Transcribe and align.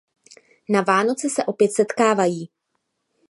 Na 0.69 0.81
Vánoce 0.81 1.29
se 1.29 1.43
opět 1.43 1.71
setkávají. 1.73 2.49